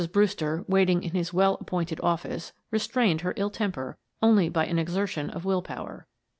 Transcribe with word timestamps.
Brewster, 0.11 0.65
waiting 0.67 1.03
in 1.03 1.11
his 1.11 1.31
well 1.31 1.59
appointed 1.61 1.99
office, 2.01 2.53
restrained 2.71 3.21
her 3.21 3.33
ill 3.37 3.51
temper 3.51 3.99
only 4.19 4.49
by 4.49 4.65
an 4.65 4.79
exertion 4.79 5.29
of 5.29 5.45
will 5.45 5.61
power. 5.61 6.07